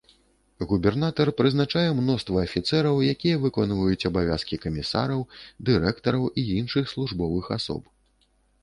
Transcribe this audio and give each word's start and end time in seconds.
Губернатар 0.69 1.29
прызначае 1.41 1.83
мноства 1.99 2.39
афіцэраў, 2.49 2.95
якія 3.13 3.35
выконваюць 3.45 4.07
абавязкі 4.11 4.61
камісараў, 4.65 5.21
дырэктараў 5.71 6.23
і 6.39 6.49
іншых 6.59 6.95
службовых 6.97 7.45
асоб. 7.61 7.89